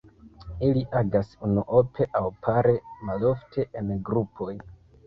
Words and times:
Ili 0.67 0.81
agas 1.01 1.29
unuope 1.49 2.09
aŭ 2.21 2.25
pare, 2.49 2.75
malofte 3.13 3.69
en 3.85 3.97
grupoj. 4.11 4.61